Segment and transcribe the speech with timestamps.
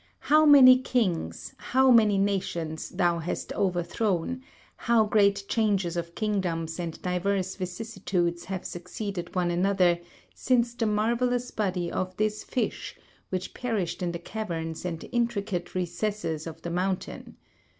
[0.33, 4.41] How many kings, how many nations, thou hast overthrown,
[4.77, 9.99] how great changes of kingdoms and diverse vicissitudes have succeeded one another,
[10.33, 12.95] since the marvellous body of this fish,
[13.29, 17.37] which perished in the caverns and intricate recesses [of the mountain].